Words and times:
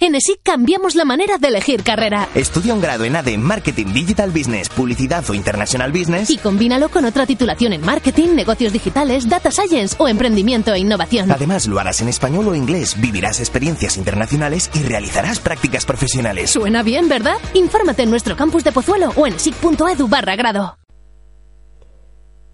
En 0.00 0.14
ESIC 0.14 0.42
cambiamos 0.44 0.94
la 0.94 1.04
manera 1.04 1.38
de 1.38 1.48
elegir 1.48 1.82
carrera. 1.82 2.28
Estudia 2.36 2.72
un 2.72 2.80
grado 2.80 3.02
en 3.02 3.16
ADE 3.16 3.34
en 3.34 3.42
Marketing 3.42 3.86
Digital 3.86 4.30
Business, 4.30 4.68
Publicidad 4.68 5.28
o 5.28 5.34
International 5.34 5.90
Business 5.90 6.30
y 6.30 6.38
combínalo 6.38 6.88
con 6.88 7.04
otra 7.04 7.26
titulación 7.26 7.72
en 7.72 7.84
Marketing, 7.84 8.28
Negocios 8.36 8.72
Digitales, 8.72 9.28
Data 9.28 9.50
Science 9.50 9.96
o 9.98 10.06
Emprendimiento 10.06 10.72
e 10.72 10.78
Innovación. 10.78 11.32
Además, 11.32 11.66
lo 11.66 11.80
harás 11.80 12.00
en 12.00 12.08
español 12.08 12.46
o 12.46 12.54
inglés, 12.54 12.94
vivirás 13.00 13.40
experiencias 13.40 13.96
internacionales 13.96 14.70
y 14.72 14.84
realizarás 14.84 15.40
prácticas 15.40 15.84
profesionales. 15.84 16.50
Suena 16.50 16.84
bien, 16.84 17.08
¿verdad? 17.08 17.38
Infórmate 17.54 18.04
en 18.04 18.10
nuestro 18.10 18.36
campus 18.36 18.62
de 18.62 18.70
Pozuelo 18.70 19.10
o 19.16 19.26
en 19.26 19.34
esic.edu 19.34 20.06
barra 20.06 20.36
grado. 20.36 20.78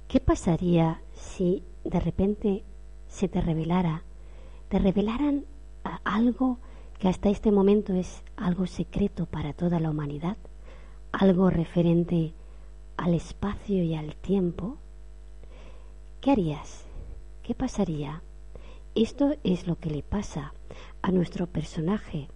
¿Qué 0.08 0.18
pasaría 0.18 1.02
si 1.36 1.62
de 1.84 2.00
repente 2.00 2.64
se 3.06 3.28
te 3.28 3.42
revelara, 3.42 4.02
te 4.70 4.78
revelaran 4.78 5.44
algo 6.04 6.58
hasta 7.08 7.28
este 7.28 7.50
momento 7.50 7.92
es 7.92 8.22
algo 8.36 8.66
secreto 8.66 9.26
para 9.26 9.52
toda 9.52 9.78
la 9.78 9.90
humanidad, 9.90 10.36
algo 11.12 11.50
referente 11.50 12.32
al 12.96 13.14
espacio 13.14 13.82
y 13.82 13.94
al 13.94 14.16
tiempo, 14.16 14.78
¿qué 16.20 16.30
harías? 16.30 16.86
¿Qué 17.42 17.54
pasaría? 17.54 18.22
Esto 18.94 19.34
es 19.44 19.66
lo 19.66 19.76
que 19.76 19.90
le 19.90 20.02
pasa 20.02 20.54
a 21.02 21.10
nuestro 21.10 21.46
personaje 21.46 22.28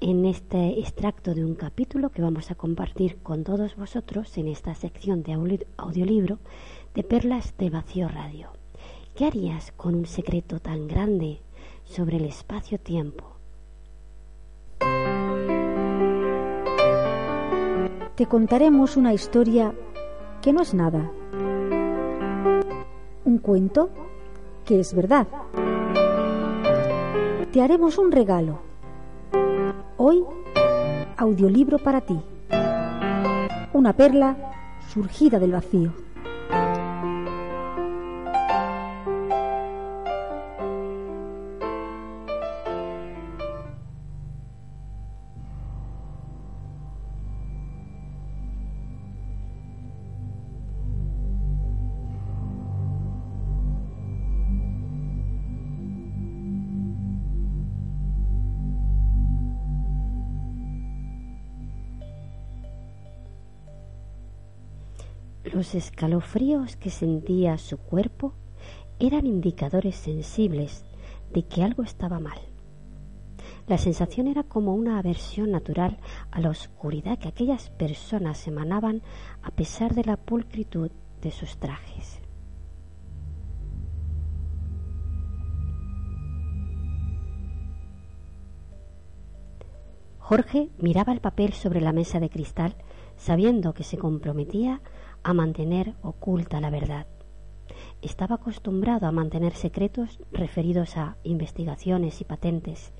en 0.00 0.26
este 0.26 0.78
extracto 0.80 1.34
de 1.34 1.44
un 1.44 1.54
capítulo 1.54 2.10
que 2.10 2.20
vamos 2.20 2.50
a 2.50 2.56
compartir 2.56 3.22
con 3.22 3.42
todos 3.42 3.74
vosotros 3.74 4.36
en 4.36 4.48
esta 4.48 4.74
sección 4.74 5.22
de 5.22 5.32
audiolibro 5.76 6.38
de 6.94 7.04
Perlas 7.04 7.56
de 7.56 7.70
Vacío 7.70 8.08
Radio. 8.08 8.50
¿Qué 9.16 9.24
harías 9.24 9.72
con 9.72 9.94
un 9.94 10.06
secreto 10.06 10.60
tan 10.60 10.88
grande 10.88 11.40
sobre 11.84 12.18
el 12.18 12.26
espacio-tiempo? 12.26 13.37
Te 18.18 18.26
contaremos 18.26 18.96
una 18.96 19.14
historia 19.14 19.72
que 20.42 20.52
no 20.52 20.62
es 20.62 20.74
nada. 20.74 21.08
Un 23.24 23.38
cuento 23.38 23.90
que 24.64 24.80
es 24.80 24.92
verdad. 24.92 25.28
Te 27.52 27.62
haremos 27.62 27.96
un 27.96 28.10
regalo. 28.10 28.58
Hoy, 29.98 30.24
audiolibro 31.16 31.78
para 31.78 32.00
ti. 32.00 32.20
Una 33.72 33.92
perla 33.92 34.36
surgida 34.92 35.38
del 35.38 35.52
vacío. 35.52 35.92
Los 65.52 65.74
escalofríos 65.74 66.76
que 66.76 66.90
sentía 66.90 67.56
su 67.56 67.78
cuerpo 67.78 68.34
eran 68.98 69.26
indicadores 69.26 69.96
sensibles 69.96 70.84
de 71.32 71.46
que 71.46 71.62
algo 71.62 71.82
estaba 71.82 72.18
mal. 72.20 72.38
La 73.66 73.78
sensación 73.78 74.26
era 74.26 74.42
como 74.42 74.74
una 74.74 74.98
aversión 74.98 75.50
natural 75.50 75.98
a 76.30 76.40
la 76.40 76.50
oscuridad 76.50 77.18
que 77.18 77.28
aquellas 77.28 77.70
personas 77.70 78.46
emanaban 78.46 79.02
a 79.42 79.50
pesar 79.50 79.94
de 79.94 80.04
la 80.04 80.16
pulcritud 80.16 80.90
de 81.22 81.30
sus 81.30 81.56
trajes. 81.56 82.20
Jorge 90.18 90.68
miraba 90.78 91.14
el 91.14 91.20
papel 91.20 91.54
sobre 91.54 91.80
la 91.80 91.92
mesa 91.92 92.20
de 92.20 92.28
cristal 92.28 92.76
sabiendo 93.18 93.74
que 93.74 93.84
se 93.84 93.98
comprometía 93.98 94.80
a 95.22 95.34
mantener 95.34 95.94
oculta 96.02 96.60
la 96.60 96.70
verdad. 96.70 97.06
Estaba 98.00 98.36
acostumbrado 98.36 99.06
a 99.06 99.12
mantener 99.12 99.54
secretos 99.54 100.20
referidos 100.32 100.96
a 100.96 101.16
investigaciones 101.24 102.20
y 102.20 102.24
patentes, 102.24 102.92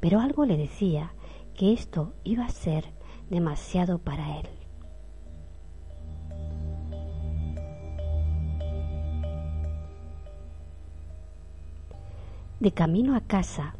pero 0.00 0.20
algo 0.20 0.46
le 0.46 0.56
decía 0.56 1.12
que 1.54 1.72
esto 1.72 2.14
iba 2.24 2.46
a 2.46 2.50
ser 2.50 2.84
demasiado 3.28 3.98
para 3.98 4.38
él. 4.38 4.46
De 12.60 12.72
camino 12.72 13.14
a 13.14 13.20
casa, 13.20 13.74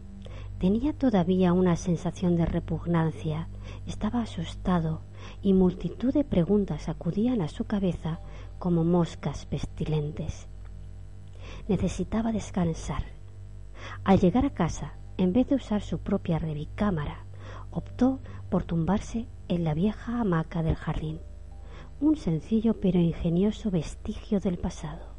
tenía 0.58 0.92
todavía 0.92 1.52
una 1.52 1.76
sensación 1.76 2.36
de 2.36 2.44
repugnancia. 2.44 3.48
Estaba 3.86 4.20
asustado 4.20 5.00
y 5.42 5.52
multitud 5.52 6.12
de 6.12 6.24
preguntas 6.24 6.88
acudían 6.88 7.40
a 7.42 7.48
su 7.48 7.64
cabeza 7.64 8.20
como 8.58 8.84
moscas 8.84 9.46
pestilentes. 9.46 10.48
Necesitaba 11.68 12.32
descansar. 12.32 13.04
Al 14.04 14.20
llegar 14.20 14.44
a 14.46 14.50
casa, 14.50 14.94
en 15.16 15.32
vez 15.32 15.48
de 15.48 15.56
usar 15.56 15.82
su 15.82 15.98
propia 15.98 16.38
recámara, 16.38 17.24
optó 17.70 18.20
por 18.48 18.64
tumbarse 18.64 19.26
en 19.48 19.64
la 19.64 19.74
vieja 19.74 20.20
hamaca 20.20 20.62
del 20.62 20.76
jardín, 20.76 21.20
un 22.00 22.16
sencillo 22.16 22.80
pero 22.80 22.98
ingenioso 22.98 23.70
vestigio 23.70 24.40
del 24.40 24.58
pasado. 24.58 25.14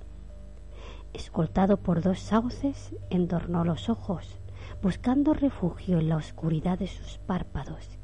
Escoltado 1.13 1.77
por 1.77 2.01
dos 2.01 2.19
sauces, 2.19 2.95
entornó 3.09 3.63
los 3.63 3.89
ojos, 3.89 4.39
buscando 4.81 5.33
refugio 5.33 5.99
en 5.99 6.09
la 6.09 6.17
oscuridad 6.17 6.79
de 6.79 6.87
sus 6.87 7.17
párpados 7.19 7.99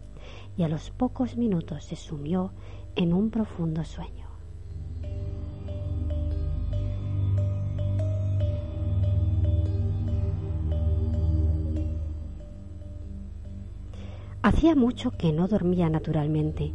y 0.58 0.64
a 0.64 0.68
los 0.68 0.92
pocos 0.92 1.38
minutos 1.38 1.84
se 1.86 1.96
sumió 1.96 2.52
en 2.96 3.14
un 3.14 3.30
profundo 3.30 3.84
sueño. 3.84 4.28
Hacía 14.44 14.76
mucho 14.76 15.12
que 15.12 15.32
no 15.32 15.48
dormía 15.48 15.88
naturalmente, 15.90 16.74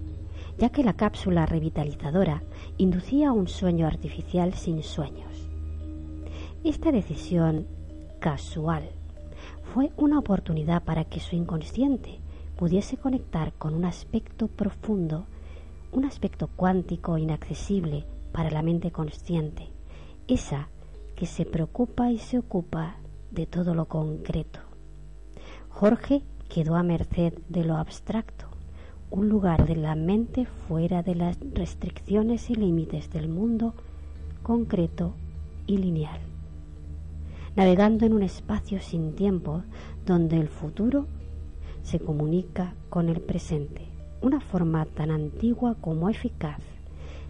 ya 0.56 0.68
que 0.70 0.84
la 0.84 0.94
cápsula 0.94 1.46
revitalizadora 1.46 2.42
inducía 2.78 3.32
un 3.32 3.48
sueño 3.48 3.86
artificial 3.86 4.54
sin 4.54 4.82
sueños. 4.84 5.48
Esta 6.62 6.92
decisión 6.92 7.66
casual 8.20 8.90
fue 9.74 9.90
una 9.96 10.18
oportunidad 10.18 10.84
para 10.84 11.04
que 11.04 11.20
su 11.20 11.34
inconsciente 11.34 12.20
pudiese 12.56 12.96
conectar 12.96 13.52
con 13.52 13.74
un 13.74 13.84
aspecto 13.84 14.48
profundo, 14.48 15.26
un 15.92 16.04
aspecto 16.04 16.48
cuántico 16.48 17.18
inaccesible 17.18 18.04
para 18.32 18.50
la 18.50 18.62
mente 18.62 18.90
consciente, 18.90 19.68
esa 20.26 20.68
que 21.14 21.26
se 21.26 21.44
preocupa 21.44 22.10
y 22.10 22.18
se 22.18 22.38
ocupa 22.38 22.96
de 23.30 23.46
todo 23.46 23.74
lo 23.74 23.86
concreto. 23.86 24.60
Jorge 25.68 26.22
quedó 26.48 26.76
a 26.76 26.82
merced 26.82 27.34
de 27.48 27.64
lo 27.64 27.76
abstracto, 27.76 28.46
un 29.10 29.28
lugar 29.28 29.66
de 29.66 29.76
la 29.76 29.94
mente 29.94 30.46
fuera 30.46 31.02
de 31.02 31.14
las 31.14 31.38
restricciones 31.52 32.50
y 32.50 32.54
límites 32.54 33.10
del 33.10 33.28
mundo 33.28 33.74
concreto 34.42 35.14
y 35.66 35.78
lineal, 35.78 36.20
navegando 37.54 38.06
en 38.06 38.14
un 38.14 38.22
espacio 38.22 38.80
sin 38.80 39.14
tiempo 39.14 39.62
donde 40.04 40.38
el 40.38 40.48
futuro 40.48 41.06
se 41.86 42.00
comunica 42.00 42.74
con 42.88 43.08
el 43.08 43.20
presente, 43.20 43.82
una 44.20 44.40
forma 44.40 44.86
tan 44.86 45.12
antigua 45.12 45.76
como 45.80 46.10
eficaz 46.10 46.58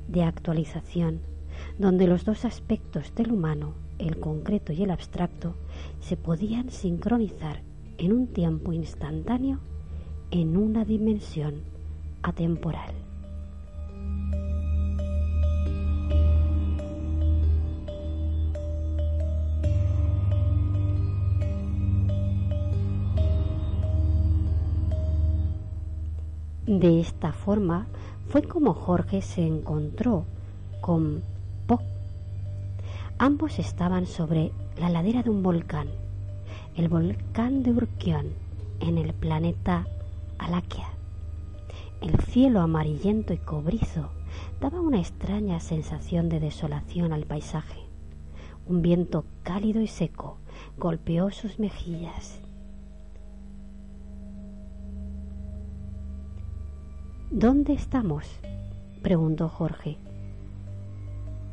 de 0.09 0.23
actualización, 0.23 1.21
donde 1.79 2.07
los 2.07 2.25
dos 2.25 2.47
aspectos 2.47 3.15
del 3.15 3.33
humano, 3.33 3.75
el 3.99 4.19
concreto 4.19 4.73
y 4.73 4.83
el 4.83 4.91
abstracto, 4.91 5.55
se 6.01 6.17
podían 6.17 6.71
sincronizar 6.71 7.61
en 7.99 8.15
un 8.15 8.29
tiempo 8.29 8.73
instantáneo 8.73 9.59
en 10.31 10.57
una 10.57 10.87
dimensión 10.87 11.57
atemporal. 12.23 13.06
De 26.67 26.99
esta 26.99 27.33
forma 27.33 27.87
fue 28.29 28.43
como 28.43 28.75
Jorge 28.75 29.23
se 29.23 29.47
encontró 29.47 30.25
con 30.81 31.23
Po. 31.69 31.81
Ambos 33.19 33.61
estaban 33.61 34.07
sobre 34.07 34.51
la 34.77 34.91
ladera 34.91 35.23
de 35.23 35.31
un 35.31 35.45
volcán, 35.45 35.87
el 36.75 36.89
volcán 36.89 37.63
de 37.63 37.71
Urquión, 37.71 38.31
en 38.81 38.99
el 38.99 39.15
planeta 39.15 39.87
Alaquia. 40.39 40.89
El 42.01 42.19
cielo 42.23 42.61
amarillento 42.61 43.33
y 43.33 43.39
cobrizo 43.39 44.11
daba 44.61 44.81
una 44.81 44.99
extraña 44.99 45.61
sensación 45.61 46.29
de 46.29 46.41
desolación 46.41 47.13
al 47.13 47.27
paisaje. 47.27 47.79
Un 48.67 48.83
viento 48.83 49.25
cálido 49.45 49.81
y 49.81 49.87
seco 49.87 50.39
golpeó 50.79 51.31
sus 51.31 51.61
mejillas. 51.61 52.41
¿Dónde 57.33 57.73
estamos? 57.73 58.25
preguntó 59.03 59.49
Jorge, 59.49 59.99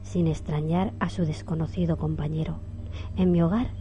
sin 0.04 0.28
extrañar 0.28 0.94
a 1.00 1.10
su 1.10 1.26
desconocido 1.26 1.98
compañero. 1.98 2.58
En 3.18 3.32
mi 3.32 3.42
hogar. 3.42 3.72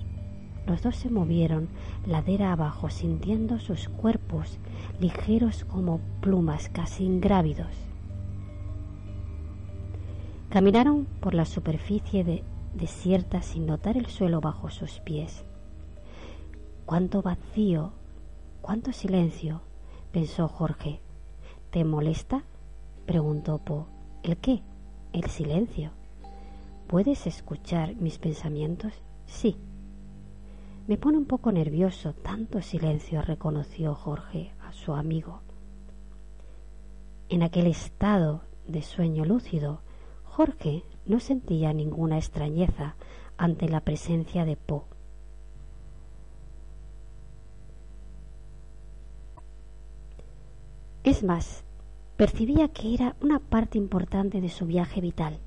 Los 0.67 0.83
dos 0.83 0.97
se 0.97 1.11
movieron 1.11 1.69
ladera 2.07 2.53
abajo 2.53 2.89
sintiendo 2.89 3.59
sus 3.59 3.91
cuerpos 3.91 4.59
ligeros 5.01 5.65
como 5.65 6.01
plumas 6.23 6.71
casi 6.71 7.05
ingrávidos. 7.05 7.75
Caminaron 10.49 11.07
por 11.21 11.35
la 11.35 11.45
superficie 11.45 12.43
desierta 12.75 13.43
sin 13.43 13.67
notar 13.67 13.99
el 13.99 14.07
suelo 14.07 14.41
bajo 14.41 14.71
sus 14.71 15.01
pies. 15.01 15.45
Cuánto 16.87 17.21
vacío, 17.21 17.93
cuánto 18.63 18.93
silencio, 18.93 19.61
pensó 20.11 20.49
Jorge. 20.49 21.01
¿Te 21.73 21.85
molesta? 21.85 22.45
preguntó 23.07 23.57
Po. 23.57 23.87
¿El 24.23 24.37
qué? 24.37 24.61
El 25.15 25.31
silencio. 25.31 25.93
¿Puedes 26.87 27.27
escuchar 27.27 27.97
mis 27.97 28.19
pensamientos? 28.19 28.93
Sí. 29.25 29.57
Me 30.87 30.99
pone 30.99 31.17
un 31.17 31.25
poco 31.25 31.51
nervioso 31.51 32.13
tanto 32.13 32.61
silencio, 32.61 33.23
reconoció 33.23 33.95
Jorge 33.95 34.53
a 34.61 34.75
su 34.75 34.93
amigo. 34.93 35.41
En 37.31 37.43
aquel 37.43 37.67
estado 37.69 38.43
de 38.67 38.83
sueño 38.83 39.25
lúcido, 39.25 39.81
Jorge 40.25 40.85
no 41.07 41.21
sentía 41.21 41.73
ninguna 41.73 42.19
extrañeza 42.19 42.97
ante 43.39 43.67
la 43.71 43.81
presencia 43.81 44.45
de 44.45 44.59
Po. 44.59 44.89
Es 51.05 51.25
más, 51.25 51.65
percibía 52.17 52.69
que 52.69 52.95
era 52.95 53.17
una 53.21 53.41
parte 53.41 53.77
importante 53.77 54.41
de 54.41 54.49
su 54.49 54.67
viaje 54.67 55.01
vital 55.01 55.41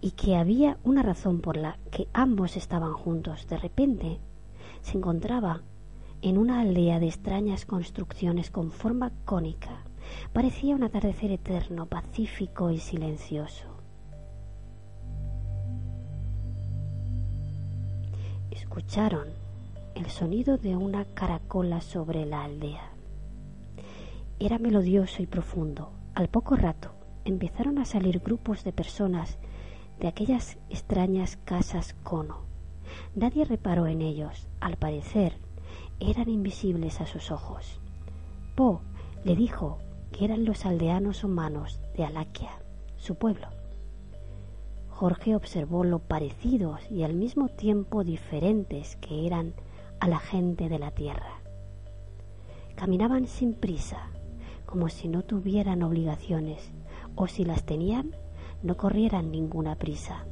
y 0.00 0.12
que 0.12 0.36
había 0.36 0.78
una 0.84 1.02
razón 1.02 1.40
por 1.40 1.56
la 1.56 1.78
que 1.90 2.06
ambos 2.12 2.56
estaban 2.56 2.92
juntos. 2.92 3.48
De 3.48 3.58
repente, 3.58 4.20
se 4.82 4.98
encontraba 4.98 5.62
en 6.22 6.38
una 6.38 6.60
aldea 6.60 7.00
de 7.00 7.08
extrañas 7.08 7.66
construcciones 7.66 8.52
con 8.52 8.70
forma 8.70 9.10
cónica. 9.24 9.82
Parecía 10.32 10.76
un 10.76 10.84
atardecer 10.84 11.32
eterno, 11.32 11.86
pacífico 11.86 12.70
y 12.70 12.78
silencioso. 12.78 13.66
Escucharon 18.52 19.26
el 19.96 20.06
sonido 20.06 20.56
de 20.56 20.76
una 20.76 21.04
caracola 21.04 21.80
sobre 21.80 22.26
la 22.26 22.44
aldea. 22.44 22.91
Era 24.44 24.58
melodioso 24.58 25.22
y 25.22 25.26
profundo. 25.28 25.92
Al 26.16 26.26
poco 26.26 26.56
rato 26.56 26.90
empezaron 27.24 27.78
a 27.78 27.84
salir 27.84 28.18
grupos 28.18 28.64
de 28.64 28.72
personas 28.72 29.38
de 30.00 30.08
aquellas 30.08 30.58
extrañas 30.68 31.36
casas 31.44 31.94
cono. 32.02 32.38
Nadie 33.14 33.44
reparó 33.44 33.86
en 33.86 34.02
ellos. 34.02 34.48
Al 34.58 34.78
parecer, 34.78 35.34
eran 36.00 36.28
invisibles 36.28 37.00
a 37.00 37.06
sus 37.06 37.30
ojos. 37.30 37.78
Po 38.56 38.80
le 39.22 39.36
dijo 39.36 39.78
que 40.10 40.24
eran 40.24 40.44
los 40.44 40.66
aldeanos 40.66 41.22
humanos 41.22 41.80
de 41.96 42.04
Alaquia, 42.04 42.50
su 42.96 43.14
pueblo. 43.14 43.46
Jorge 44.88 45.36
observó 45.36 45.84
lo 45.84 46.00
parecidos 46.00 46.80
y 46.90 47.04
al 47.04 47.14
mismo 47.14 47.48
tiempo 47.48 48.02
diferentes 48.02 48.96
que 48.96 49.24
eran 49.24 49.54
a 50.00 50.08
la 50.08 50.18
gente 50.18 50.68
de 50.68 50.80
la 50.80 50.90
tierra. 50.90 51.38
Caminaban 52.74 53.28
sin 53.28 53.54
prisa, 53.54 54.10
como 54.72 54.88
si 54.88 55.06
no 55.06 55.22
tuvieran 55.22 55.82
obligaciones, 55.82 56.70
o 57.14 57.26
si 57.26 57.44
las 57.44 57.64
tenían, 57.64 58.12
no 58.62 58.78
corrieran 58.78 59.30
ninguna 59.30 59.74
prisa. 59.74 60.24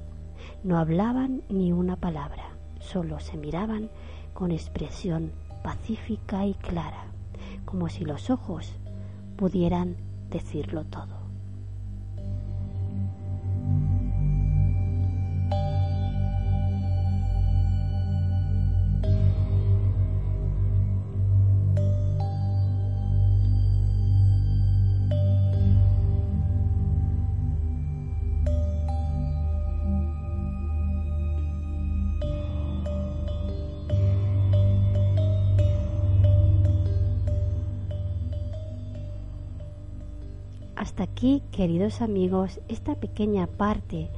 No 0.65 0.79
hablaban 0.79 1.43
ni 1.51 1.73
una 1.73 1.97
palabra, 1.97 2.45
solo 2.79 3.21
se 3.21 3.37
miraban 3.37 3.91
con 4.33 4.51
expresión 4.51 5.31
pacífica 5.63 6.47
y 6.47 6.55
clara, 6.55 7.05
como 7.67 7.91
si 7.91 8.07
los 8.07 8.31
ojos 8.31 8.73
pudieran 9.37 9.97
decirlo 10.31 10.85
todo. 10.85 11.20
Aquí, 41.01 41.43
queridos 41.51 42.03
amigos, 42.03 42.61
esta 42.69 42.95
pequeña 42.95 43.47
parte 43.47 44.11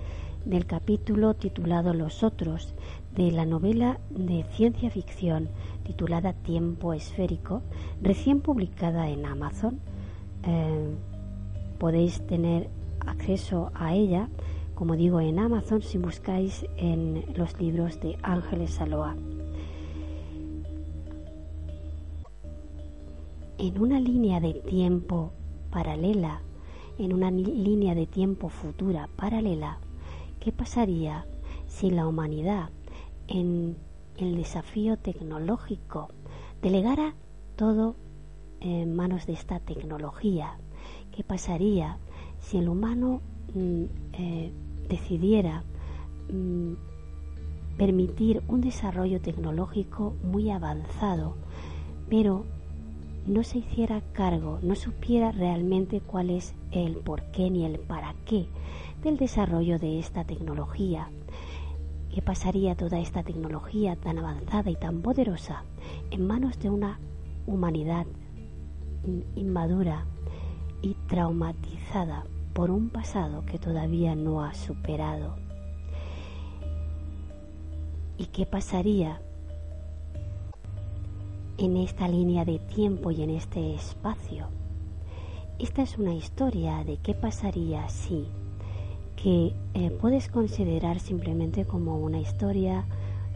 del 0.44 0.67
capítulo 0.67 1.34
titulado 1.34 1.94
Los 1.94 2.25
otros 2.25 2.75
de 3.14 3.31
la 3.31 3.46
novela 3.46 4.00
de 4.11 4.44
ciencia 4.50 4.90
ficción 4.90 5.49
titulada 5.84 6.32
Tiempo 6.32 6.93
Esférico, 6.93 7.62
recién 8.02 8.40
publicada 8.40 9.08
en 9.11 9.26
Amazon. 9.26 9.79
Eh, 10.43 10.88
podéis 11.79 12.20
tener 12.26 12.69
acceso 13.06 13.70
a 13.75 13.94
ella, 13.94 14.29
como 14.75 14.96
digo, 14.96 15.20
en 15.20 15.38
Amazon 15.38 15.82
si 15.82 15.99
buscáis 15.99 16.67
en 16.79 17.25
los 17.37 17.61
libros 17.61 18.00
de 18.00 18.19
Ángeles 18.25 18.73
Saloa. 18.73 19.14
En 23.58 23.81
una 23.81 24.00
línea 24.00 24.40
de 24.40 24.55
tiempo 24.55 25.31
paralela 25.70 26.43
en 26.99 27.13
una 27.13 27.31
línea 27.31 27.94
de 27.94 28.06
tiempo 28.06 28.49
futura 28.49 29.08
paralela, 29.17 29.79
¿qué 30.41 30.53
pasaría 30.53 31.27
si 31.67 31.91
la 31.91 32.06
humanidad 32.06 32.70
en 33.29 33.77
el 34.17 34.37
desafío 34.37 34.99
tecnológico 34.99 36.08
delegara 36.61 37.15
todo 37.56 37.96
en 38.61 38.94
manos 38.94 39.27
de 39.27 39.32
esta 39.32 39.61
tecnología? 39.61 40.58
¿Qué 41.15 41.25
pasaría 41.25 41.99
si 42.39 42.58
el 42.58 42.69
humano 42.69 43.20
mm, 43.55 43.84
eh, 44.15 44.53
decidiera 44.89 45.65
mm, 46.32 46.75
permitir 47.77 48.43
un 48.49 48.61
desarrollo 48.61 49.20
tecnológico 49.20 50.15
muy 50.22 50.51
avanzado, 50.51 51.37
pero 52.08 52.44
no 53.26 53.44
se 53.44 53.58
hiciera 53.58 54.00
cargo, 54.12 54.58
no 54.62 54.74
supiera 54.74 55.31
realmente 55.31 56.00
cuál 56.00 56.31
es 56.31 56.55
el 56.72 56.96
por 56.96 57.22
qué 57.31 57.50
ni 57.50 57.64
el 57.64 57.79
para 57.79 58.14
qué 58.24 58.46
del 59.02 59.17
desarrollo 59.17 59.79
de 59.79 59.98
esta 59.98 60.24
tecnología. 60.24 61.08
¿Qué 62.12 62.20
pasaría 62.20 62.74
toda 62.74 62.98
esta 62.98 63.22
tecnología 63.22 63.96
tan 63.96 64.19
avanzada 64.19 64.70
y 64.70 64.76
tan 64.76 65.02
poderosa 65.02 65.64
en 66.10 66.26
manos 66.26 66.58
de 66.58 66.70
una 66.70 66.98
humanidad 67.46 68.06
inmadura 69.34 70.05
y 70.82 70.94
traumatizada 71.08 72.24
por 72.52 72.70
un 72.70 72.91
pasado 72.91 73.44
que 73.46 73.58
todavía 73.58 74.14
no 74.14 74.43
ha 74.44 74.52
superado? 74.55 75.36
¿Y 78.19 78.26
qué 78.26 78.46
pasaría 78.46 79.20
en 81.65 81.77
esta 81.77 82.09
línea 82.09 82.45
de 82.45 82.59
tiempo 82.59 83.13
y 83.13 83.23
en 83.23 83.31
este 83.31 83.75
espacio. 83.75 84.49
Esta 85.61 85.83
es 85.83 85.97
una 85.97 86.13
historia 86.13 86.83
de 86.83 86.97
qué 86.97 87.15
pasaría 87.15 87.89
si, 87.89 88.27
que 89.15 89.55
eh, 89.75 89.91
puedes 90.01 90.29
considerar 90.29 90.99
simplemente 90.99 91.65
como 91.65 91.99
una 91.99 92.19
historia 92.19 92.85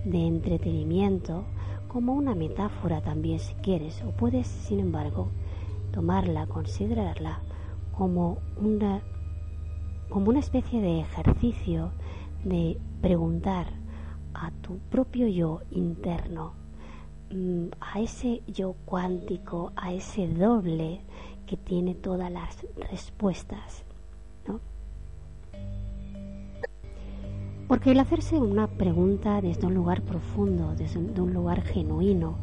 de 0.04 0.26
entretenimiento, 0.26 1.44
como 1.86 2.14
una 2.14 2.34
metáfora 2.34 3.00
también 3.00 3.38
si 3.38 3.54
quieres, 3.54 4.02
o 4.02 4.10
puedes, 4.10 4.48
sin 4.48 4.80
embargo, 4.80 5.28
tomarla, 5.92 6.48
considerarla 6.48 7.42
como 7.96 8.38
una, 8.60 9.02
como 10.10 10.30
una 10.30 10.40
especie 10.40 10.80
de 10.80 10.98
ejercicio 10.98 11.92
de 12.44 12.76
preguntar 13.00 13.68
a 14.34 14.50
tu 14.62 14.78
propio 14.90 15.28
yo 15.28 15.60
interno 15.70 16.65
a 17.80 18.00
ese 18.00 18.42
yo 18.46 18.74
cuántico, 18.84 19.72
a 19.76 19.92
ese 19.92 20.28
doble 20.28 21.00
que 21.46 21.56
tiene 21.56 21.94
todas 21.94 22.30
las 22.30 22.64
respuestas. 22.90 23.84
¿no? 24.46 24.60
Porque 27.68 27.92
el 27.92 28.00
hacerse 28.00 28.38
una 28.38 28.68
pregunta 28.68 29.40
desde 29.40 29.66
un 29.66 29.74
lugar 29.74 30.02
profundo, 30.02 30.74
desde 30.76 30.98
un, 30.98 31.32
lugar 31.32 31.62
genuino, 31.62 32.36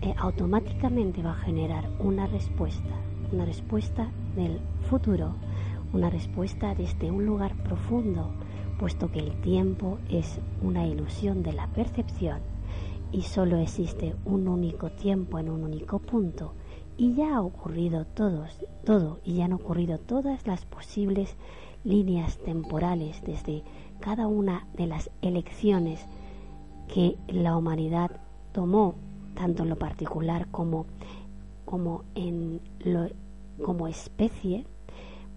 eh, 0.00 0.14
automáticamente 0.16 1.22
va 1.22 1.32
a 1.32 1.36
generar 1.36 1.88
una 1.98 2.26
respuesta, 2.26 2.94
una 3.32 3.44
respuesta 3.44 4.10
del 4.36 4.58
futuro, 4.88 5.34
una 5.92 6.10
respuesta 6.10 6.74
desde 6.74 7.10
un 7.10 7.26
lugar 7.26 7.54
profundo, 7.62 8.30
puesto 8.78 9.10
que 9.10 9.20
el 9.20 9.40
tiempo 9.42 9.98
es 10.10 10.40
una 10.62 10.86
ilusión 10.86 11.42
de 11.42 11.52
la 11.52 11.68
percepción 11.68 12.53
y 13.14 13.22
solo 13.22 13.58
existe 13.58 14.16
un 14.24 14.48
único 14.48 14.90
tiempo 14.90 15.38
en 15.38 15.48
un 15.48 15.62
único 15.62 16.00
punto 16.00 16.54
y 16.96 17.14
ya 17.14 17.36
ha 17.36 17.42
ocurrido 17.42 18.04
todos, 18.06 18.58
todo 18.84 19.20
y 19.24 19.34
ya 19.34 19.44
han 19.44 19.52
ocurrido 19.52 19.98
todas 19.98 20.44
las 20.48 20.64
posibles 20.64 21.36
líneas 21.84 22.38
temporales 22.38 23.22
desde 23.24 23.62
cada 24.00 24.26
una 24.26 24.66
de 24.76 24.88
las 24.88 25.10
elecciones 25.22 26.04
que 26.88 27.16
la 27.28 27.56
humanidad 27.56 28.10
tomó 28.50 28.96
tanto 29.34 29.62
en 29.62 29.68
lo 29.68 29.76
particular 29.76 30.48
como 30.50 30.86
como 31.64 32.02
en 32.16 32.60
lo, 32.80 33.08
como 33.64 33.86
especie 33.86 34.66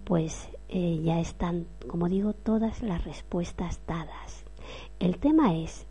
pues 0.04 0.48
eh, 0.68 1.00
ya 1.04 1.20
están, 1.20 1.66
como 1.86 2.08
digo, 2.08 2.32
todas 2.32 2.82
las 2.82 3.04
respuestas 3.04 3.80
dadas. 3.86 4.44
El 5.00 5.18
tema 5.18 5.54
es 5.54 5.86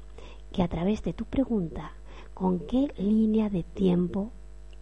que 0.57 0.63
a 0.63 0.67
través 0.67 1.03
de 1.03 1.13
tu 1.13 1.25
pregunta, 1.25 1.91
¿con 2.33 2.57
qué 2.57 2.91
línea 2.97 3.47
de 3.47 3.61
tiempo 3.61 4.31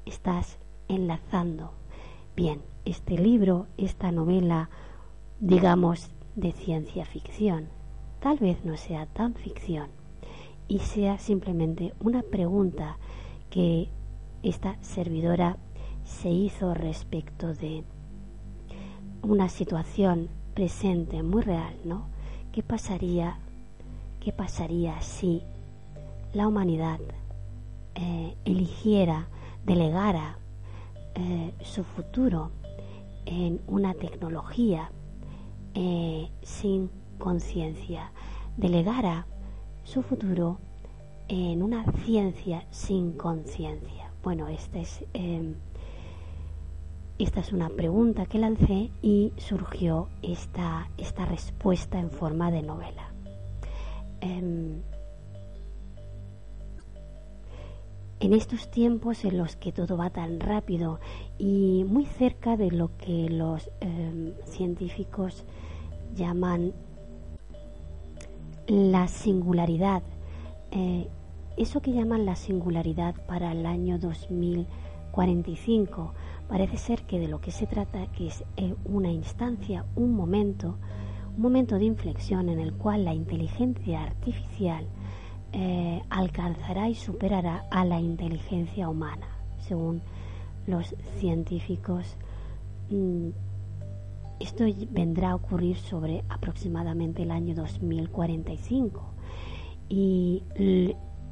estás 0.05 0.58
enlazando? 0.88 1.74
Bien, 2.34 2.62
este 2.86 3.17
libro, 3.17 3.67
esta 3.75 4.10
novela, 4.13 4.70
digamos, 5.41 6.12
de 6.38 6.53
ciencia 6.53 7.03
ficción, 7.03 7.67
tal 8.22 8.38
vez 8.38 8.63
no 8.63 8.77
sea 8.77 9.05
tan 9.08 9.34
ficción 9.34 9.89
y 10.70 10.79
sea 10.79 11.17
simplemente 11.17 11.94
una 12.00 12.22
pregunta 12.22 12.98
que 13.50 13.89
esta 14.44 14.82
servidora 14.82 15.58
se 16.05 16.29
hizo 16.29 16.74
respecto 16.74 17.53
de 17.53 17.84
una 19.22 19.50
situación 19.50 20.29
presente 20.53 21.22
muy 21.22 21.41
real, 21.41 21.75
¿no? 21.84 22.05
¿Qué 22.53 22.63
pasaría, 22.63 23.39
qué 24.22 24.32
pasaría 24.32 25.01
si 25.01 25.44
la 26.36 26.50
humanidad 26.50 27.00
eh, 27.96 28.36
eligiera, 28.44 29.30
delegara 29.65 30.38
eh, 31.15 31.54
su 31.62 31.86
futuro 31.86 32.51
en 33.25 33.62
una 33.68 33.94
tecnología 33.94 34.92
eh, 35.74 36.30
sin 36.42 36.92
conciencia, 37.18 38.12
delegara 38.58 39.27
su 39.86 40.01
futuro 40.01 40.60
en 41.30 41.63
una 41.63 41.86
ciencia 42.04 42.65
sin 42.70 43.13
conciencia? 43.13 44.12
Bueno, 44.22 44.50
este 44.50 44.82
es 44.82 45.06
esta 47.18 47.39
es 47.39 47.54
una 47.54 47.70
pregunta 47.70 48.25
que 48.25 48.39
lancé 48.39 48.92
y 49.01 49.32
surgió 49.38 50.10
esta, 50.22 50.89
esta 50.98 51.25
respuesta 51.25 51.98
en 51.98 52.12
forma 52.12 52.51
de 52.51 52.62
novela. 52.62 53.13
En 58.20 58.34
estos 58.34 58.70
tiempos 58.72 59.24
en 59.26 59.38
los 59.38 59.56
que 59.56 59.72
todo 59.72 59.98
va 59.98 60.10
tan 60.10 60.40
rápido 60.40 61.00
y 61.38 61.86
muy 61.88 62.06
cerca 62.06 62.58
de 62.58 62.72
lo 62.72 62.98
que 62.98 63.30
los 63.30 63.70
em, 63.82 64.34
científicos 64.46 65.46
llaman 66.16 66.74
la 68.68 69.08
singularidad, 69.08 70.02
eh, 70.72 71.08
eso 71.58 71.82
que 71.82 71.94
llaman 71.94 72.26
la 72.26 72.36
singularidad 72.36 73.16
para 73.28 73.52
el 73.52 73.66
año 73.66 74.00
2045, 74.00 76.14
Parece 76.48 76.78
ser 76.78 77.04
que 77.04 77.20
de 77.20 77.28
lo 77.28 77.42
que 77.42 77.52
se 77.52 77.66
trata 77.66 78.06
que 78.08 78.28
es 78.28 78.44
eh, 78.58 78.76
una 78.86 79.12
instancia, 79.12 79.86
un 79.96 80.14
momento, 80.14 80.78
un 81.36 81.42
momento 81.42 81.80
de 81.80 81.86
inflexión 81.86 82.50
en 82.50 82.60
el 82.60 82.74
cual 82.74 83.04
la 83.04 83.14
inteligencia 83.14 84.04
artificial 84.04 84.86
eh, 85.54 86.02
alcanzará 86.10 86.90
y 86.90 86.96
superará 86.96 87.66
a 87.72 87.86
la 87.86 88.00
inteligencia 88.00 88.90
humana, 88.90 89.28
según 89.60 90.02
los 90.68 90.96
científicos. 91.18 92.18
Mm, 92.90 93.30
esto 94.40 94.66
vendrá 94.90 95.32
a 95.32 95.36
ocurrir 95.36 95.78
sobre 95.78 96.24
aproximadamente 96.30 97.24
el 97.24 97.32
año 97.32 97.56
2045 97.56 99.02
y 99.88 100.44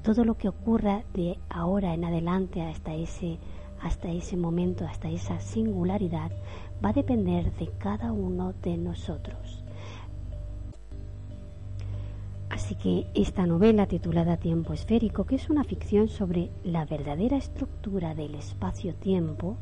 todo 0.04 0.24
lo 0.24 0.38
que 0.38 0.48
ocurra 0.48 1.04
de 1.14 1.38
ahora 1.50 1.94
en 1.94 2.06
adelante 2.06 2.62
hasta 2.62 2.94
ese 2.94 3.40
hasta 3.84 4.10
ese 4.10 4.38
momento, 4.38 4.86
hasta 4.86 5.10
esa 5.10 5.40
singularidad, 5.40 6.32
va 6.84 6.90
a 6.90 6.94
depender 6.94 7.54
de 7.56 7.68
cada 7.78 8.12
uno 8.12 8.54
de 8.64 8.78
nosotros. 8.78 9.63
Así 12.74 12.82
que 12.82 13.22
esta 13.22 13.46
novela 13.46 13.86
titulada 13.86 14.38
Tiempo 14.38 14.74
Esférico, 14.74 15.26
que 15.26 15.36
es 15.36 15.48
una 15.52 15.64
ficción 15.64 16.08
sobre 16.08 16.50
la 16.64 16.86
verdadera 16.86 17.38
estructura 17.38 18.16
del 18.16 18.34
espacio-tiempo, 18.34 19.58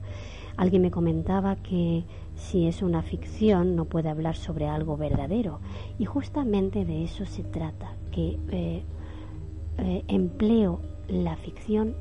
alguien 0.55 0.83
me 0.83 0.91
comentaba 0.91 1.57
que 1.57 2.05
si 2.35 2.67
es 2.67 2.81
una 2.81 3.01
ficción 3.01 3.75
no 3.75 3.83
puede 3.83 4.07
hablar 4.07 4.37
sobre 4.37 4.69
algo 4.69 4.95
verdadero. 4.95 5.59
Y 5.99 6.05
justamente 6.05 6.85
de 6.85 7.03
eso 7.03 7.25
se 7.25 7.43
trata, 7.43 7.97
que 8.13 8.39
eh, 8.49 8.83
eh, 9.79 10.03
empleo 10.07 10.79
la 11.09 11.35
ficción 11.35 11.95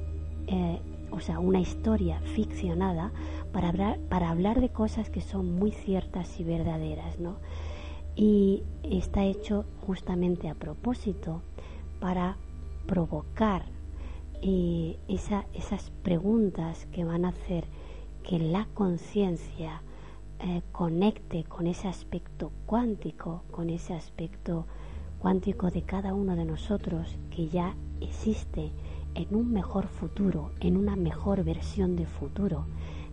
eh, 0.47 0.79
o 1.11 1.19
sea, 1.19 1.41
una 1.41 1.61
historia 1.61 2.21
ficcionada 2.21 3.11
para 3.53 3.71
hablar, 3.71 3.99
para 4.09 4.31
hablar 4.31 4.61
de 4.61 4.69
cosas 4.69 5.11
que 5.11 5.21
son 5.23 5.57
muy 5.57 5.73
ciertas 5.73 6.39
y 6.39 6.45
verdaderas, 6.45 7.19
¿no? 7.19 7.39
Y 8.23 8.65
está 8.83 9.25
hecho 9.25 9.65
justamente 9.87 10.51
a 10.51 10.55
propósito 10.55 11.41
para 12.01 12.37
provocar 12.87 13.65
eh, 14.43 14.99
esas 15.09 15.91
preguntas 16.03 16.87
que 16.93 17.03
van 17.03 17.25
a 17.25 17.31
hacer 17.31 17.65
que 18.23 18.39
la 18.39 18.67
conciencia 18.75 19.81
eh, 20.41 20.61
conecte 20.71 21.45
con 21.45 21.67
ese 21.67 21.89
aspecto 21.89 22.53
cuántico, 22.67 23.43
con 23.51 23.71
ese 23.71 23.95
aspecto 23.95 24.67
cuántico 25.19 25.71
de 25.71 25.81
cada 25.81 26.13
uno 26.13 26.37
de 26.37 26.45
nosotros 26.45 27.17
que 27.35 27.49
ya 27.49 27.75
existe 28.03 28.71
en 29.15 29.35
un 29.35 29.51
mejor 29.51 29.87
futuro, 29.87 30.51
en 30.61 30.77
una 30.77 30.95
mejor 30.95 31.43
versión 31.43 31.97
de 31.97 32.05
futuro 32.05 32.67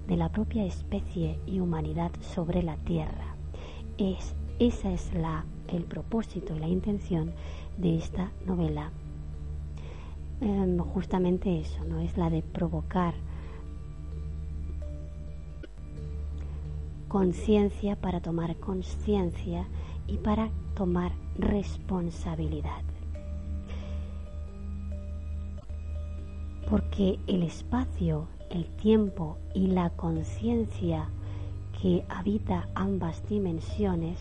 de 0.06 0.18
la 0.18 0.28
propia 0.34 0.66
especie 0.66 1.40
y 1.48 1.62
humanidad 1.62 2.12
sobre 2.20 2.62
la 2.62 2.76
Tierra. 2.76 3.38
Es, 3.98 4.36
esa 4.60 4.92
es 4.92 5.14
la, 5.14 5.46
el 5.68 5.84
propósito 5.84 6.56
y 6.56 6.60
la 6.60 6.68
intención 6.68 7.34
de 7.78 7.98
esta 7.98 8.32
novela. 8.46 8.92
Em, 10.42 10.78
justamente 10.78 11.60
eso, 11.60 11.84
¿no? 11.86 12.00
Es 12.00 12.18
la 12.18 12.30
de 12.30 12.42
provocar 12.42 13.14
conciencia 17.08 17.96
para 17.96 18.22
tomar 18.22 18.56
conciencia 18.58 19.66
y 20.08 20.18
para 20.18 20.50
tomar 20.76 21.12
responsabilidad. 21.38 22.84
porque 26.70 27.20
el 27.28 27.44
espacio, 27.44 28.28
el 28.50 28.66
tiempo 28.66 29.38
y 29.54 29.68
la 29.68 29.90
conciencia 29.92 31.10
que 31.82 32.04
habita 32.10 32.68
ambas 32.76 33.28
dimensiones 33.30 34.18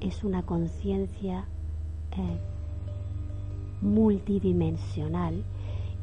es 0.00 0.24
una 0.24 0.42
conciencia 0.42 1.46
eh, 2.12 2.38
multidimensional 3.80 5.44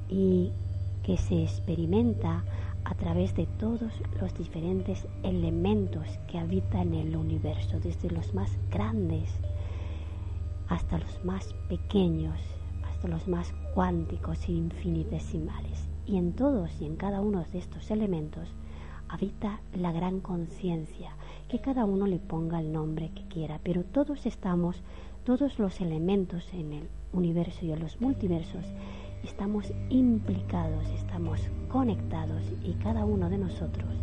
y 0.09 0.51
que 1.03 1.17
se 1.17 1.43
experimenta 1.43 2.43
a 2.85 2.95
través 2.95 3.35
de 3.35 3.45
todos 3.45 3.91
los 4.19 4.33
diferentes 4.38 5.07
elementos 5.23 6.07
que 6.27 6.38
habitan 6.38 6.93
el 6.93 7.15
universo, 7.15 7.79
desde 7.79 8.09
los 8.09 8.33
más 8.33 8.51
grandes 8.69 9.29
hasta 10.67 10.97
los 10.97 11.23
más 11.23 11.53
pequeños, 11.69 12.39
hasta 12.89 13.07
los 13.07 13.27
más 13.27 13.53
cuánticos 13.73 14.47
e 14.47 14.53
infinitesimales. 14.53 15.88
Y 16.05 16.17
en 16.17 16.33
todos 16.33 16.69
y 16.81 16.85
en 16.85 16.95
cada 16.95 17.21
uno 17.21 17.45
de 17.51 17.59
estos 17.59 17.89
elementos 17.91 18.50
habita 19.13 19.60
la 19.75 19.91
gran 19.91 20.22
conciencia, 20.22 21.12
que 21.48 21.62
cada 21.62 21.86
uno 21.86 22.08
le 22.08 22.17
ponga 22.17 22.60
el 22.60 22.74
nombre 22.74 23.12
que 23.13 23.27
quiera, 23.27 23.60
pero 23.63 23.84
todos 23.84 24.25
estamos, 24.25 24.82
todos 25.24 25.60
los 25.60 25.79
elementos 25.82 26.51
en 26.51 26.74
el 26.74 26.89
universo 27.12 27.63
y 27.63 27.72
en 27.72 27.79
los 27.79 28.01
multiversos 28.01 28.65
estamos 29.24 29.72
implicados, 29.89 30.89
estamos 30.89 31.39
conectados 31.70 32.41
y 32.63 32.74
cada 32.74 33.05
uno 33.05 33.29
de 33.29 33.38
nosotros, 33.38 33.93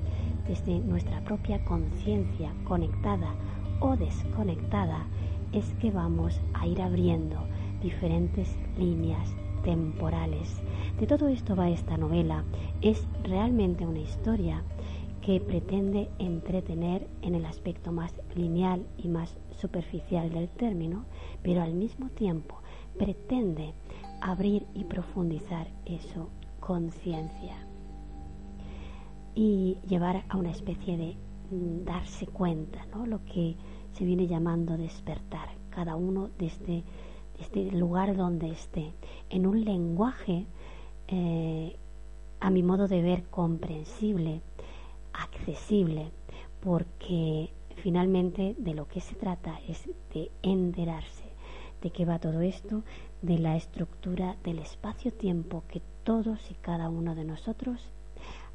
desde 0.47 0.79
nuestra 0.79 1.21
propia 1.25 1.65
conciencia 1.65 2.53
conectada 2.63 3.35
o 3.81 3.97
desconectada, 3.97 5.07
es 5.51 5.75
que 5.81 5.91
vamos 5.91 6.41
a 6.55 6.69
ir 6.69 6.81
abriendo 6.81 7.37
diferentes 7.83 8.57
líneas 8.79 9.29
temporales. 9.65 10.63
De 11.01 11.07
todo 11.07 11.29
esto 11.29 11.57
va 11.57 11.69
esta 11.69 11.97
novela. 11.97 12.45
Es 12.81 13.07
realmente 13.25 13.87
una 13.87 13.99
historia 13.99 14.63
que 15.23 15.41
pretende 15.41 16.09
entretener 16.19 17.07
en 17.23 17.35
el 17.35 17.45
aspecto 17.45 17.93
más 17.93 18.13
lineal 18.35 18.87
y 18.97 19.09
más 19.09 19.37
superficial 19.51 20.31
del 20.31 20.49
término, 20.49 21.05
pero 21.43 21.63
al 21.63 21.75
mismo 21.75 22.09
tiempo 22.11 22.57
pretende 22.99 23.75
abrir 24.21 24.67
y 24.75 24.85
profundizar 24.85 25.69
eso 25.85 26.29
conciencia 26.61 27.57
y 29.35 29.79
llevar 29.87 30.25
a 30.29 30.37
una 30.37 30.51
especie 30.51 30.97
de 30.97 31.17
mm, 31.51 31.85
darse 31.85 32.27
cuenta, 32.27 32.85
¿no? 32.93 33.07
lo 33.07 33.25
que 33.25 33.57
se 33.93 34.05
viene 34.05 34.27
llamando 34.27 34.77
despertar, 34.77 35.49
cada 35.71 35.97
uno 35.97 36.31
desde, 36.39 36.85
desde 37.39 37.69
el 37.69 37.79
lugar 37.79 38.17
donde 38.17 38.51
esté, 38.51 38.93
en 39.29 39.47
un 39.47 39.65
lenguaje, 39.65 40.47
eh, 41.09 41.77
a 42.41 42.51
mi 42.51 42.63
modo 42.63 42.89
de 42.89 43.03
ver, 43.03 43.25
comprensible, 43.31 44.43
accesible, 45.13 46.11
porque 46.61 47.53
finalmente 47.77 48.55
de 48.59 48.75
lo 48.75 48.87
que 48.89 49.01
se 49.01 49.15
trata 49.15 49.59
es 49.69 49.89
de 50.13 50.31
enterarse 50.43 51.31
de 51.83 51.91
qué 51.91 52.05
va 52.05 52.19
todo 52.19 52.41
esto, 52.41 52.83
de 53.23 53.39
la 53.39 53.57
estructura 53.57 54.37
del 54.45 54.59
espacio-tiempo 54.59 55.65
que 55.69 55.83
todos 56.05 56.51
y 56.51 56.55
cada 56.55 56.89
uno 56.89 57.15
de 57.15 57.25
nosotros 57.25 57.91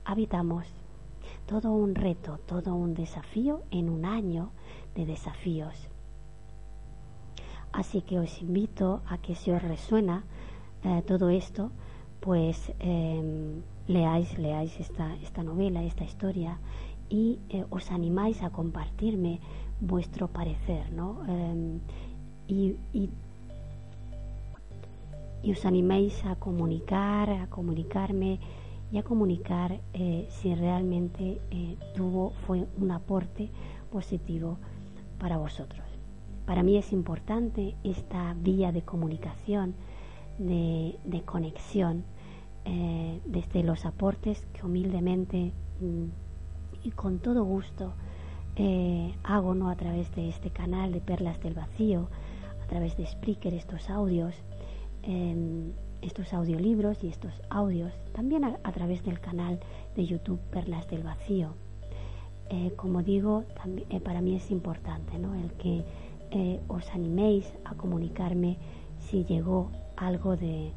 habitamos. 0.03 0.65
Todo 1.47 1.71
un 1.71 1.95
reto, 1.95 2.39
todo 2.45 2.75
un 2.75 2.93
desafío 2.93 3.63
en 3.71 3.89
un 3.89 4.05
año 4.05 4.51
de 4.95 5.05
desafíos. 5.05 5.89
Así 7.71 8.01
que 8.01 8.19
os 8.19 8.41
invito 8.41 9.01
a 9.07 9.17
que 9.17 9.35
si 9.35 9.51
os 9.51 9.61
resuena 9.61 10.23
eh, 10.83 11.03
todo 11.05 11.29
esto, 11.29 11.71
pues 12.19 12.71
em, 12.79 13.61
leáis, 13.87 14.37
leáis 14.37 14.79
esta, 14.79 15.15
esta 15.15 15.43
novela, 15.43 15.83
esta 15.83 16.03
historia 16.03 16.57
y 17.09 17.39
eh, 17.49 17.65
os 17.69 17.91
animáis 17.91 18.41
a 18.43 18.49
compartirme 18.49 19.39
vuestro 19.79 20.27
parecer, 20.27 20.91
¿no? 20.91 21.23
Em, 21.27 21.79
y, 22.47 22.75
y, 22.93 23.09
os 25.51 25.65
animéis 25.65 26.25
a 26.25 26.35
comunicar, 26.37 27.29
a 27.29 27.47
comunicarme 27.47 28.39
y 28.91 28.97
a 28.97 29.03
comunicar 29.03 29.79
eh, 29.93 30.25
si 30.29 30.55
realmente 30.55 31.39
eh, 31.51 31.77
tuvo, 31.95 32.31
fue 32.47 32.65
un 32.77 32.89
aporte 32.91 33.51
positivo 33.91 34.57
para 35.19 35.37
vosotros. 35.37 35.85
Para 36.47 36.63
mí 36.63 36.77
es 36.77 36.91
importante 36.91 37.75
esta 37.83 38.33
vía 38.33 38.71
de 38.71 38.81
comunicación, 38.81 39.75
de, 40.39 40.97
de 41.03 41.21
conexión, 41.21 42.03
eh, 42.67 43.21
desde 43.25 43.61
los 43.61 43.85
aportes 43.85 44.43
que 44.53 44.65
humildemente 44.65 45.51
mm, 45.81 46.05
y 46.83 46.91
con 46.91 47.19
todo 47.19 47.43
gusto 47.43 47.93
eh, 48.55 49.13
hago 49.23 49.53
¿no? 49.53 49.69
a 49.69 49.75
través 49.75 50.13
de 50.15 50.29
este 50.29 50.49
canal 50.49 50.91
de 50.91 50.99
Perlas 50.99 51.39
del 51.43 51.53
Vacío, 51.53 52.07
a 52.63 52.67
través 52.67 52.97
de 52.97 53.05
Spreaker, 53.05 53.53
estos 53.53 53.91
audios, 53.91 54.33
em, 55.03 55.73
estos 56.01 56.33
audiolibros 56.33 57.03
y 57.03 57.09
estos 57.09 57.33
audios, 57.51 57.93
también 58.13 58.43
a, 58.43 58.71
través 58.71 59.03
del 59.03 59.19
canal 59.19 59.59
de 59.95 60.05
YouTube 60.07 60.39
Perlas 60.49 60.87
del 60.89 61.03
Vacío. 61.03 61.53
Eh, 62.49 62.73
como 62.75 63.03
digo, 63.03 63.43
también, 63.55 63.87
para 64.01 64.21
mí 64.21 64.35
es 64.35 64.49
importante 64.49 65.19
¿no? 65.19 65.35
el 65.35 65.51
que 65.53 65.83
os 66.67 66.89
animéis 66.89 67.49
a 67.63 67.75
comunicarme 67.75 68.57
si 68.99 69.23
llegó 69.23 69.71
algo 69.95 70.35
de, 70.35 70.73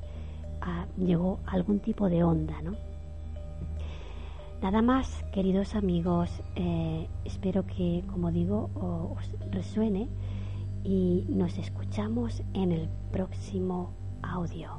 llegó 0.97 1.41
algún 1.47 1.81
tipo 1.81 2.09
de 2.09 2.23
onda, 2.23 2.61
¿no? 2.63 2.77
Nada 4.61 4.83
más, 4.83 5.25
queridos 5.33 5.77
amigos, 5.77 6.43
eh, 6.57 7.09
espero 7.25 7.65
que, 7.65 8.03
como 8.11 8.33
digo, 8.33 8.71
os 8.75 9.35
resuene 9.53 10.09
y 10.83 11.25
nos 11.29 11.59
escuchamos 11.59 12.43
en 12.55 12.73
el 12.73 12.89
próximo 13.13 13.93
audio. 14.23 14.71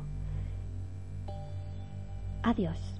Adiós. 2.44 2.99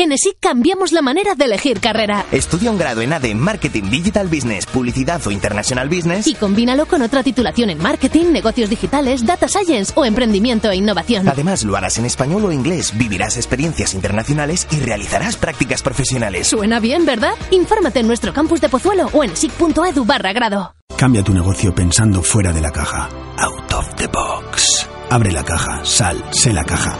En 0.00 0.12
ESIC 0.12 0.36
cambiamos 0.38 0.92
la 0.92 1.02
manera 1.02 1.34
de 1.34 1.46
elegir 1.46 1.80
carrera. 1.80 2.24
Estudia 2.30 2.70
un 2.70 2.78
grado 2.78 3.02
en 3.02 3.12
ADE 3.12 3.34
Marketing 3.34 3.90
Digital 3.90 4.28
Business, 4.28 4.64
Publicidad 4.64 5.20
o 5.26 5.32
International 5.32 5.88
Business 5.88 6.28
y 6.28 6.36
combínalo 6.36 6.86
con 6.86 7.02
otra 7.02 7.24
titulación 7.24 7.68
en 7.70 7.82
Marketing, 7.82 8.26
Negocios 8.26 8.70
Digitales, 8.70 9.26
Data 9.26 9.48
Science 9.48 9.92
o 9.96 10.04
Emprendimiento 10.04 10.70
e 10.70 10.76
Innovación. 10.76 11.28
Además, 11.28 11.64
lo 11.64 11.76
harás 11.76 11.98
en 11.98 12.04
español 12.04 12.44
o 12.44 12.52
inglés, 12.52 12.96
vivirás 12.96 13.36
experiencias 13.36 13.92
internacionales 13.92 14.68
y 14.70 14.76
realizarás 14.76 15.36
prácticas 15.36 15.82
profesionales. 15.82 16.46
Suena 16.46 16.78
bien, 16.78 17.04
¿verdad? 17.04 17.34
Infórmate 17.50 17.98
en 17.98 18.06
nuestro 18.06 18.32
campus 18.32 18.60
de 18.60 18.68
Pozuelo 18.68 19.10
o 19.12 19.24
en 19.24 19.32
esic.edu 19.32 20.04
barra 20.04 20.32
grado. 20.32 20.76
Cambia 20.96 21.24
tu 21.24 21.34
negocio 21.34 21.74
pensando 21.74 22.22
fuera 22.22 22.52
de 22.52 22.60
la 22.60 22.70
caja. 22.70 23.08
Out 23.36 23.72
of 23.72 23.96
the 23.96 24.06
box. 24.06 24.87
Abre 25.10 25.32
la 25.32 25.42
caja, 25.42 25.84
sal, 25.84 26.22
sé 26.30 26.52
la 26.52 26.64
caja. 26.64 26.98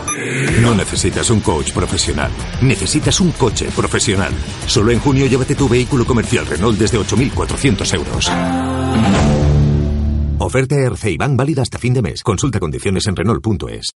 No 0.62 0.74
necesitas 0.74 1.28
un 1.28 1.40
coach 1.40 1.72
profesional. 1.72 2.30
Necesitas 2.62 3.20
un 3.20 3.32
coche 3.32 3.68
profesional. 3.76 4.32
Solo 4.66 4.92
en 4.92 5.00
junio 5.00 5.26
llévate 5.26 5.54
tu 5.54 5.68
vehículo 5.68 6.06
comercial 6.06 6.46
Renault 6.46 6.78
desde 6.78 6.98
8.400 6.98 7.94
euros. 7.94 8.30
Oferta 10.38 10.76
RC 10.76 11.10
y 11.10 11.16
válida 11.18 11.62
hasta 11.62 11.78
fin 11.78 11.92
de 11.92 12.00
mes. 12.00 12.22
Consulta 12.22 12.58
condiciones 12.58 13.06
en 13.08 13.16
Renault.es. 13.16 13.86